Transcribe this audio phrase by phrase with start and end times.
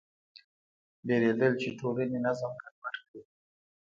[1.07, 3.21] وېرېدل چې ټولنې نظم ګډوډ کړي.